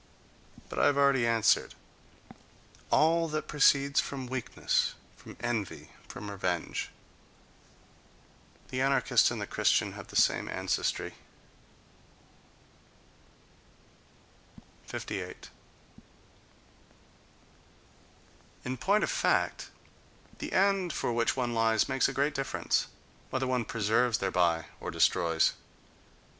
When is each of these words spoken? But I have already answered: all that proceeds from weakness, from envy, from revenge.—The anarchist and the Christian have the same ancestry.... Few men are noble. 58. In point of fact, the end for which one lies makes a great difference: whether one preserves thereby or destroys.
But 0.67 0.79
I 0.79 0.87
have 0.87 0.97
already 0.97 1.27
answered: 1.27 1.75
all 2.89 3.27
that 3.27 3.47
proceeds 3.47 3.99
from 4.01 4.25
weakness, 4.25 4.95
from 5.15 5.37
envy, 5.41 5.91
from 6.07 6.31
revenge.—The 6.31 8.81
anarchist 8.81 9.29
and 9.29 9.39
the 9.39 9.45
Christian 9.45 9.91
have 9.91 10.07
the 10.07 10.15
same 10.15 10.49
ancestry.... 10.49 11.11
Few 14.87 14.99
men 14.99 15.03
are 15.03 15.05
noble. 15.05 15.25
58. 15.27 15.49
In 18.65 18.77
point 18.77 19.03
of 19.03 19.11
fact, 19.11 19.69
the 20.39 20.51
end 20.51 20.93
for 20.93 21.13
which 21.13 21.37
one 21.37 21.53
lies 21.53 21.87
makes 21.87 22.07
a 22.09 22.13
great 22.13 22.33
difference: 22.33 22.87
whether 23.29 23.45
one 23.45 23.65
preserves 23.65 24.17
thereby 24.17 24.65
or 24.79 24.89
destroys. 24.89 25.53